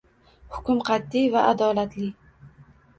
[0.55, 2.13] Hukm qat’iy va adolatli.